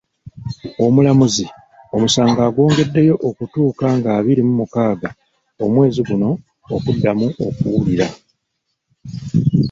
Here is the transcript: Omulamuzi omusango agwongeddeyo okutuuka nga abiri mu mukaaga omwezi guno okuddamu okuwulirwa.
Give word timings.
Omulamuzi 0.85 1.45
omusango 1.95 2.39
agwongeddeyo 2.47 3.15
okutuuka 3.29 3.85
nga 3.97 4.09
abiri 4.17 4.41
mu 4.47 4.53
mukaaga 4.59 5.09
omwezi 5.63 6.01
guno 6.07 6.29
okuddamu 6.75 7.27
okuwulirwa. 7.47 8.07